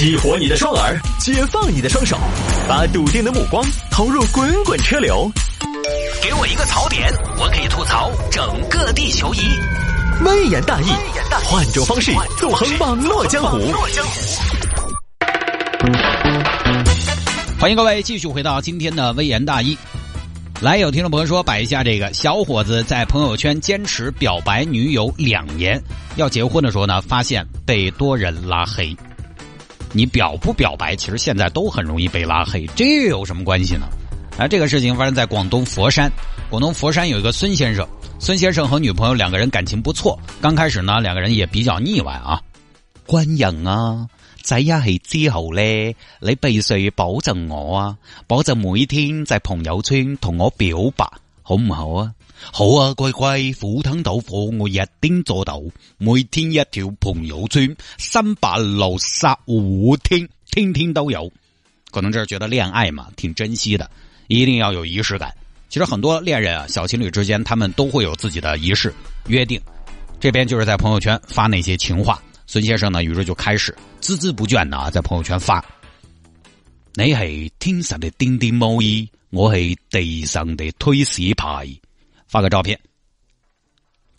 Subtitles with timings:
[0.00, 2.16] 激活你的双耳，解放你的双手，
[2.66, 5.30] 把笃定的目光投入滚滚车流。
[6.22, 9.40] 给我一个槽点，我可以吐槽整个地球仪。
[10.24, 10.86] 微言大义，
[11.44, 13.58] 换种方式纵横网络江湖。
[17.58, 19.76] 欢迎各位继续回到今天的微言大义。
[20.62, 25.78] 来，有听众朋友说摆一下这个小伙子在朋友圈坚持表白女友两年，
[26.16, 28.96] 要结婚的时候呢，发现被多人拉黑。
[29.92, 33.88] 你表不表白，其实现在都很容易被拉黑，这又有什么关系呢？
[34.38, 36.10] 啊，这个事情发生在广东佛山。
[36.48, 37.86] 广东佛山有一个孙先生，
[38.18, 42.40] 孙先生和女朋友两个人感情不错，刚开始呢，两个人也比较腻歪啊。
[43.06, 44.06] 官人啊，
[44.42, 45.60] 在一起之后呢，
[46.20, 51.04] 你必须保证我啊，保证每天在朋友圈同我表白，
[51.42, 52.12] 好唔好啊？
[52.52, 55.62] 好啊，乖乖，赴湯蹈火我一定做到，
[55.98, 61.30] 每天一條朋友圈，三百六十五天，天天都有。
[61.90, 63.90] 可能这是觉得恋爱嘛，挺珍惜的，
[64.28, 65.34] 一定要有仪式感。
[65.68, 68.92] 其实很多恋人啊，小情侣之间，他们都会有自己的仪式
[69.26, 69.60] 约定。
[70.18, 72.20] 这边就是在朋友圈发那些情话。
[72.46, 75.64] 孙先生呢，于是就开始孜孜不倦的在朋友圈发
[76.94, 81.68] ：“你係天上的叮叮猫衣，我係地上的推屎牌。”
[82.30, 82.80] 发个照片，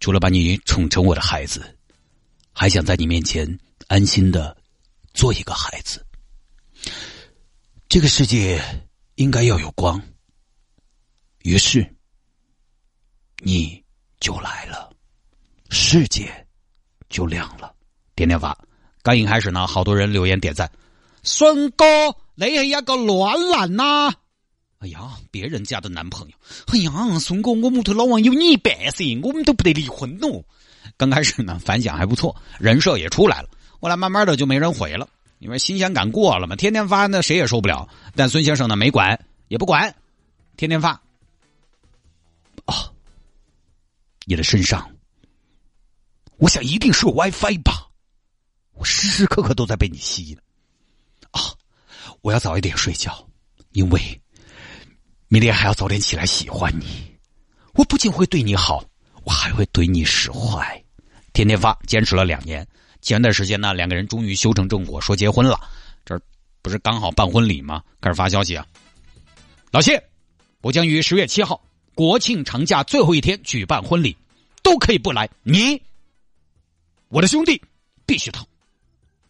[0.01, 1.77] 除了把你宠成我的孩子，
[2.51, 4.57] 还想在你面前安心的
[5.13, 6.05] 做一个孩子。
[7.87, 8.61] 这个世界
[9.15, 9.97] 应该要有光，
[11.43, 11.89] 于是
[13.37, 13.81] 你
[14.19, 14.91] 就来了，
[15.69, 16.45] 世界
[17.07, 17.73] 就亮了。
[18.13, 18.57] 点点发，
[19.01, 20.69] 刚一开始呢，好多人留言点赞。
[21.23, 21.85] 孙哥，
[22.35, 24.13] 你是一个暖男呐！
[24.81, 26.35] 哎呀，别人家的男朋友。
[26.73, 30.43] 哎呀，孙哥，我木头老王有你一半噻，我们都不得离婚喽。
[30.97, 33.49] 刚开始呢，反响还不错，人设也出来了。
[33.79, 37.87] 后来慢慢的就没人回了，因为新鲜感过了嘛，天天发那谁也受不了。
[38.15, 39.95] 但孙先生呢，没管，也不管，
[40.57, 40.99] 天天发。
[42.65, 42.91] 啊，
[44.25, 44.95] 你的身上，
[46.37, 47.87] 我想一定是有 WiFi 吧。
[48.73, 50.37] 我时时刻刻都在被你吸引，
[51.29, 51.53] 啊！
[52.21, 53.27] 我要早一点睡觉，
[53.73, 54.20] 因为
[55.31, 57.09] 明天还要早点起来喜欢你。
[57.75, 58.83] 我不仅会对你好，
[59.23, 60.83] 我还会对你使坏。
[61.31, 62.67] 天天发，坚持了两年。
[62.99, 65.57] 前段时间呢，两个人终于修成正果，说结婚了。
[66.03, 66.19] 这
[66.61, 67.81] 不是刚好办婚礼吗？
[68.01, 68.67] 开始发消息啊！
[69.71, 70.03] 老谢，
[70.59, 71.63] 我将于十月七号
[71.95, 74.13] 国庆长假最后一天举办婚礼，
[74.61, 75.29] 都可以不来。
[75.43, 75.81] 你，
[77.07, 77.61] 我的兄弟，
[78.05, 78.45] 必须到。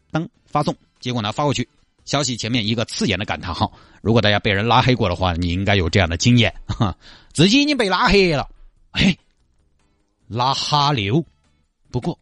[0.10, 1.70] 当发送，结果呢发过去，
[2.06, 3.72] 消息前面一个刺眼的感叹号。
[4.02, 6.98] 如果大家被人拉黑过的话，你应该有这样的经验，哈，
[7.34, 8.50] 自己已经被拉黑了，
[8.92, 9.16] 哎，
[10.28, 11.24] 拉哈流。
[11.92, 12.18] 不过，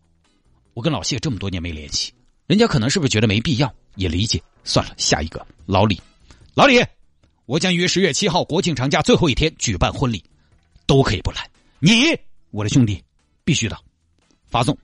[0.73, 2.12] 我跟老谢这么多年没联系，
[2.47, 4.41] 人家可能是不是觉得没必要，也理解。
[4.63, 6.01] 算了，下一个老李，
[6.53, 6.84] 老李，
[7.45, 10.23] 我将于十月七号国庆长假最后一天举办婚礼，
[10.85, 11.50] 都可以不来。
[11.79, 11.91] 你，
[12.51, 13.03] 我的兄弟，
[13.44, 13.78] 必须的。
[14.47, 14.75] 发送，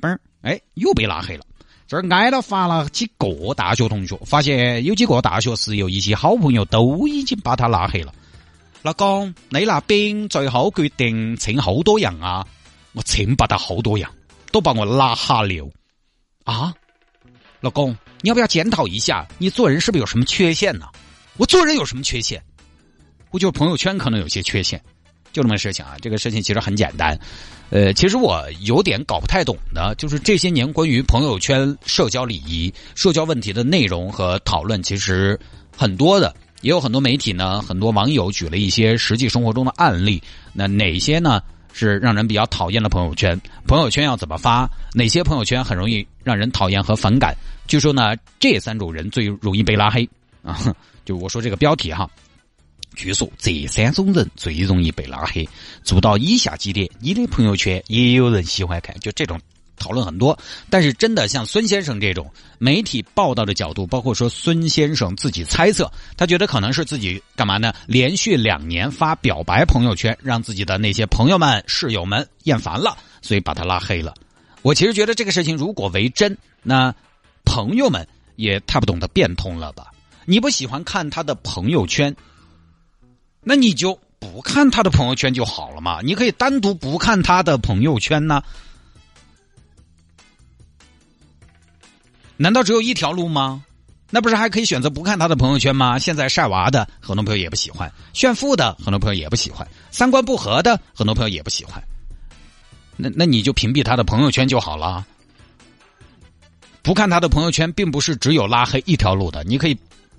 [0.00, 1.45] 嘣，哎，又被拉黑了。
[1.88, 8.12] 这儿挨了发了几个大学同学，发现有几个大学室友、一些好朋友都已经把他拉黑了。
[8.82, 12.46] 老公，你那边最好决定请好多人啊？
[12.92, 14.08] 我请不到好多人，
[14.50, 15.70] 都把我拉下流
[16.44, 16.74] 啊！
[17.60, 20.86] 老公，你要不要检讨一下，你做人是不是有什么缺陷呢？
[21.36, 22.42] 我做人有什么缺陷？
[23.30, 24.82] 我就朋友圈可能有些缺陷。
[25.36, 27.14] 就这么事情啊，这个事情其实很简单，
[27.68, 35.38] 呃，其实我有点搞不太懂的，就是这些年关于朋友圈社交礼仪、社交问题的内容和讨论，其实
[35.76, 40.22] 很多的，也有很多媒体呢，很多网友举了一些实际生活中的案例。
[40.54, 41.42] 那哪些呢
[41.74, 43.38] 是让人比较讨厌的朋友圈？
[43.66, 44.66] 朋友圈要怎么发？
[44.94, 47.36] 哪些朋友圈很容易让人讨厌和反感？
[47.66, 50.08] 据说呢，这三种人最容易被拉黑
[50.42, 50.74] 啊！
[51.04, 52.08] 就我说这个标题哈。
[52.96, 55.46] 据说这三种人最容易被拉黑，
[55.84, 59.38] 做到以下几点，你的朋友圈也有人喜欢看，就这种
[59.76, 60.36] 讨论很多。
[60.70, 67.72] 但是真的像孙先生这种媒体报道的角度，包括说孙先生自己猜测，他觉得可能是自己干嘛呢？
[67.86, 74.14] 连续两年发表白朋友圈，让自己的那些朋友们、室友们厌烦了，所以把他拉黑了。
[74.62, 76.92] 我其实觉得这个事情如果为真，那
[77.44, 79.92] 朋友们也太不懂得变通了吧？
[80.24, 82.16] 你不喜欢看他的朋友圈？
[83.48, 86.00] 那你就不看他的朋友圈就好了嘛？
[86.02, 88.42] 你可以单独不看他的朋友圈呢？
[92.36, 93.64] 难道只有一条路吗？
[94.10, 95.96] 那不是还可以选择不看他的朋友圈吗？
[95.96, 101.80] 现在晒娃的很多朋友也不喜欢，炫富的很多朋友也不喜欢，三观不合的很多朋友也不喜欢。
[102.96, 105.06] 那那你就屏蔽他的朋友圈就好了。
[106.82, 109.78] 不看他的朋友圈，并不是只有拉黑一条路的，你可以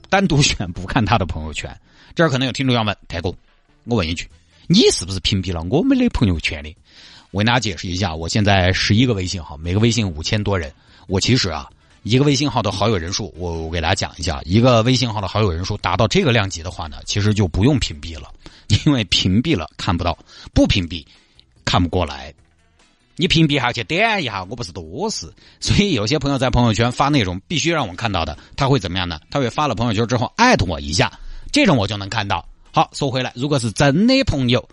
[0.09, 1.77] 单独选不看他的朋友圈。
[2.17, 3.31] 这儿可能有听众要问：太公，
[3.83, 4.27] 我问一句，
[4.65, 6.75] 你是不是屏蔽了我们的朋友圈的？
[7.29, 10.73] 我给大家解释一下，我现在十一个微信号，每个微信五千多人。
[11.05, 11.69] 我其实啊，
[12.01, 18.33] 一个微信号的好友人数，我我给大家讲一下，一个微信号的好友人数达到这个量级的话呢，其实就不用屏蔽了，
[18.83, 20.17] 因为屏蔽了看不到，
[20.55, 21.05] 不屏蔽
[21.65, 22.33] 看不过来。
[23.15, 29.21] 你屏蔽下去点一下，我不是多事，所以有些朋友在朋友圈发那种必须让我看到的，他会怎么样呢？
[29.29, 31.11] 他会发了朋友圈之后艾特我一下，
[31.51, 32.47] 这种我就能看到。
[32.71, 34.67] 好，说回来，如果是真的朋友，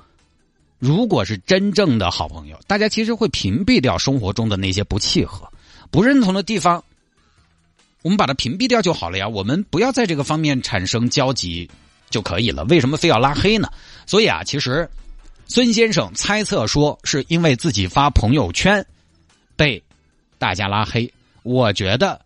[0.79, 5.51] 如果是真正的好朋友，大家其实会屏蔽掉生活中的那些不契合、
[5.91, 6.85] 不认同的地方，
[8.03, 9.29] 我们把它屏蔽掉就好了呀。
[9.29, 11.71] 我们不要在这个方面产生交集
[12.11, 12.65] 就可以了。
[12.65, 13.69] 为什么非要拉黑呢？
[14.07, 14.89] 所以啊，其实。
[15.47, 18.85] 孙先生猜测说，是因为自己发朋友圈
[19.57, 19.81] 被
[20.39, 21.13] 大家拉黑。
[21.43, 22.19] 我觉得，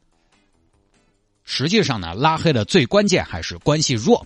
[1.44, 4.24] 实际上呢，拉黑的最关键还是关系弱。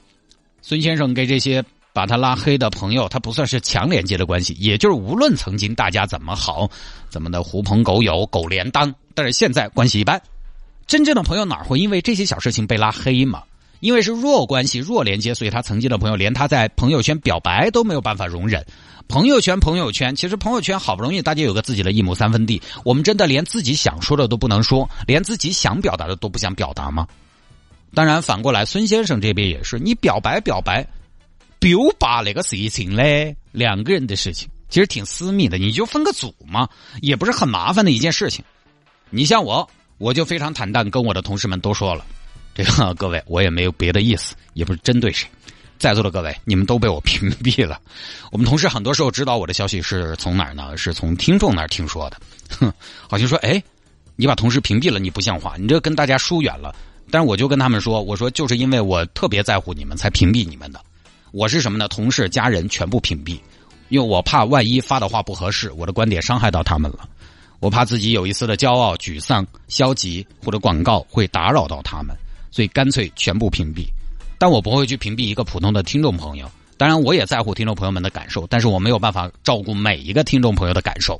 [0.62, 1.62] 孙先生给这些
[1.92, 6.70] 把他拉黑的朋友，他不算是强连接的关系，也就是无论曾经大家怎么好，
[7.10, 10.22] 怎么的狐朋狗友、狗连当，但是现在关系一般。
[10.86, 13.42] 真正的朋友哪会因为这些小事情被拉黑嘛？
[13.80, 18.64] 因为是弱关系、弱连接，所以他曾经的朋友连他在朋友圈表白都没有办法容忍。
[19.08, 27.06] 朋友圈，朋友圈，其实朋友圈好不容易大家有个自己的一亩三分地，我们真的连自己想说的都不能说，连自己想表达的都不想表达吗？
[27.94, 30.86] 当然，反过来，孙先生这边也是，你表白表白，
[31.58, 36.68] 表白那个事情嘞，两个人的事情，其实挺私密的，你就分个组嘛，
[37.00, 38.44] 也不是很麻烦的一件事情。
[39.10, 39.68] 你像我，
[39.98, 42.04] 我就非常坦荡，跟我的同事们都说了。
[42.54, 45.28] 这个各位，我也没有别的意思，也不是针对谁。
[45.78, 47.80] 在座的各位，你们都被我屏蔽了。
[48.30, 50.76] 我们同事很多时候知道我的消息是从哪儿呢？
[50.76, 52.16] 是从听众那儿听说的。
[52.58, 52.72] 哼，
[53.08, 53.62] 好像说，哎，
[54.16, 56.74] 你把同事屏蔽了，你不像话，你这跟大家疏远了。
[57.12, 60.80] 但是我就跟他们说，我说就是因为我特别在乎你们，才屏蔽你们的。
[61.30, 61.86] 我是什么呢？
[61.86, 63.38] 同事、家人全部屏蔽，
[63.90, 67.08] 因为我怕万一发的话不合适，我的观点伤害到他们了。
[67.60, 72.16] 我怕自己有一丝的骄傲、沮丧、消极或者广告会打扰到他们。
[72.50, 73.86] 所以干脆全部屏蔽，
[74.38, 76.50] 但我不会去屏蔽一个普通的听众朋友。
[76.76, 81.18] 当然，我也在乎听众朋友们的感受，但是我没有办法照顾每一个听众朋友的感受。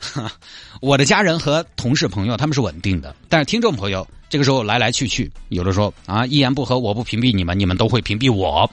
[0.82, 8.70] 我的家人和同事朋友他们是稳定的，但是听众朋友这个时候来来去去，有的说啊一言不合我不屏蔽你们，你们都会屏蔽我。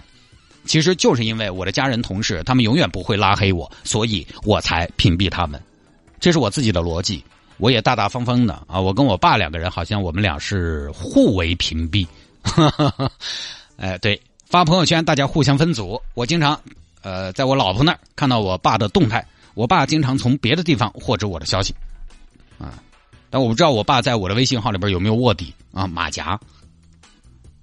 [0.63, 5.61] 其实就是因为我的家人同事他们永远不会拉黑我，所以我才屏蔽他们。
[6.17, 7.21] 这是我自己的逻辑。
[7.57, 8.79] 我也大大方方的啊！
[8.79, 12.07] 我跟我爸两个人，好像我们俩是互为屏蔽。
[13.75, 16.01] 哎，对，发朋友圈大家互相分组。
[16.13, 16.57] 我经常
[17.01, 21.75] 呃，在我老婆那儿看到我爸的动态，我爸经常从别的地方获知我的消息
[22.57, 22.81] 啊。
[23.29, 26.39] 但我不知道我爸在我的微信号里边有没有卧底啊马甲。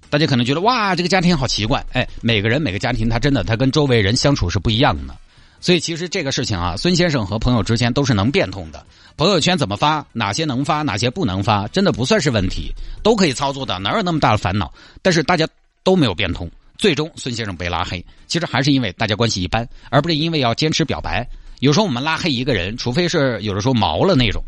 [0.09, 1.85] 大家可能觉得哇，这个家庭好奇怪。
[1.91, 5.13] 哎，每个人每个家庭，他真的他跟周围人相处是不一样的。
[5.59, 8.85] 所以其实这个事情啊，孙先生和朋友之间都是能变通的。
[9.17, 12.71] 朋友圈怎么发，哪些能发，哪些不能发，真的不算是问题，
[13.03, 14.71] 都可以操作的，哪有那么大的烦恼？
[15.01, 15.47] 但是大家
[15.83, 21.27] 都没有变通，最终孙先生被拉黑，其实还是因为大家关系一般，而不是因为要坚持表白。
[21.59, 24.43] 有时候我们拉黑一个人，除非是有的时候毛了那种，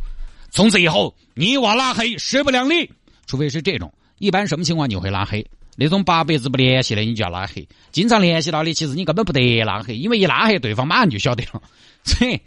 [0.51, 2.89] 从此以后你我拉黑势不两立，
[3.27, 3.91] 除非是这种。
[4.17, 5.45] 一般什么情况你会拉黑？
[5.75, 11.61] 那种八辈子不联系的，你就要拉黑；经常联系到的，其实你根本不得拉黑，因为一拉黑，对方马上就晓得了。
[12.03, 12.37] 所以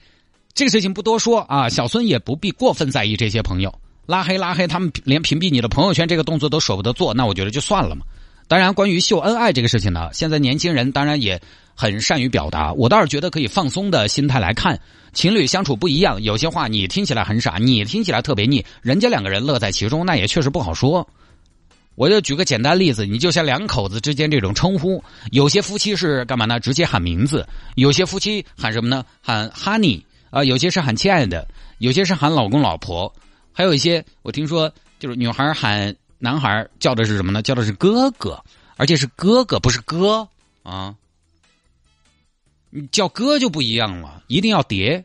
[0.53, 3.75] 这个事情不多说啊，小孙也不必过分在意这些朋友
[4.05, 8.05] 拉黑拉黑，他们连屏蔽你的朋友圈这个动作都舍不得做，那我觉得就算了嘛。
[8.49, 11.41] 当然，关于秀恩爱这个事情呢，现在年轻人当然也
[11.75, 14.79] 很善于表达，我倒是觉得可以放松的心态来看，
[15.13, 21.07] 情侣相处不一样，有些话你听起来很傻，你听起来特别腻，人家两个人乐在其中，那也确实不好说。
[21.95, 26.59] 我就举个简单例子，你就像两口子之间这种称呼，有些夫妻是干嘛呢？
[26.59, 29.05] 直接喊名字，有些夫妻喊什么呢？
[29.21, 31.47] 喊 honey 啊，有些是喊亲爱的，
[31.79, 33.13] 有些是喊老公老婆，
[33.53, 37.43] 还有一些我听说就是女孩喊男孩叫的是什么呢？
[37.43, 38.43] 叫的是哥哥，
[38.79, 40.27] 而且是哥哥，不是哥
[40.63, 40.95] 啊。
[42.75, 45.05] 你叫哥就不一样了，一定要叠，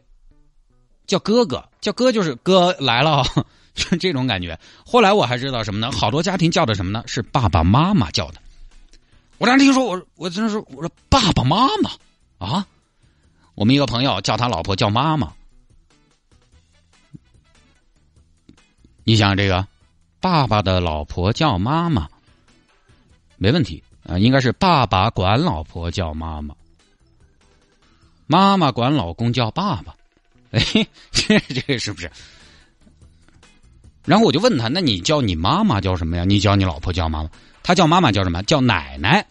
[1.05, 3.25] 叫哥哥，叫哥就是哥来了。
[3.75, 4.57] 就这种感觉。
[4.85, 5.91] 后来我还知道什么呢？
[5.91, 7.03] 好多家庭叫的什么呢？
[7.05, 8.39] 是爸爸妈妈叫的。
[9.37, 11.91] 我当时听说，我我真的是我说爸爸妈妈
[12.39, 12.65] 啊。
[13.53, 15.33] 我们一个朋友叫他老婆叫妈妈。
[19.03, 19.67] 你想这个，
[20.21, 22.07] 爸爸的老婆叫妈妈，
[23.35, 26.55] 没问题啊，应该是爸爸管老婆叫妈妈，
[28.27, 29.95] 妈妈管老公叫爸爸。
[30.51, 30.61] 哎，
[31.11, 32.09] 这这是不是？
[34.05, 36.23] 然后我就问他：“那你叫你妈妈叫什么呀？
[36.23, 37.29] 你叫你老婆叫妈妈？
[37.61, 38.41] 他叫妈妈叫什么？
[38.43, 39.25] 叫奶奶。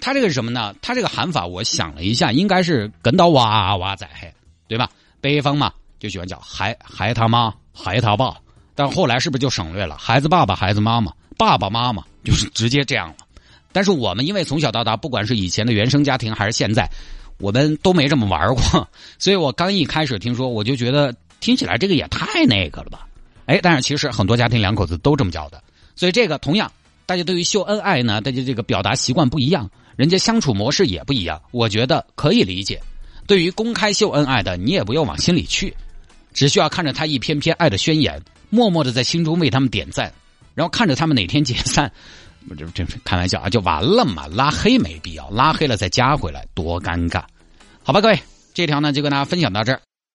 [0.00, 0.74] 他这个是什么呢？
[0.80, 4.32] 他这个喊法，我想了一下，应该是跟到娃娃在嘿，
[4.66, 4.88] 对吧？
[5.20, 8.34] 北方嘛，就喜欢叫孩孩他妈、孩他爸。
[8.74, 13.16] 但后来是不是就省略了孩子爸爸、孩子妈妈、爸爸妈妈，就是直接这样了？
[13.72, 16.90] 但是我们因为从小到大，不管是以前的原生家庭还是现在，
[17.40, 23.06] 我们都没这么玩过， 所以我刚一开始听说，我就觉得听起来这个也太那个了吧。
[23.46, 25.60] 哎，但是其实很多家庭两口子都这么叫的，
[25.96, 26.70] 所以这个同样，
[27.06, 32.80] 大家对于秀恩爱呢，大家这个表达习惯不一样，人家相处模式也不一样，我觉得可以理解。
[33.26, 35.74] 对于公开秀恩爱的，你也不用往心里去，
[36.32, 40.12] 只需要看着他一篇篇爱的宣言，默默的在心中为他们点赞，
[40.54, 41.90] 然后看着他们哪天解散，
[42.56, 47.22] 这这开玩笑啊，就完了嘛，拉黑没必要，拉黑了再加回来多尴尬，
[47.90, 48.22] 好吧，各位，
[48.54, 49.80] 这条呢就跟大家分享到这儿。